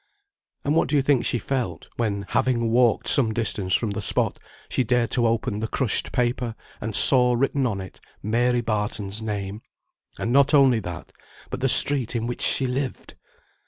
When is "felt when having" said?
1.37-2.71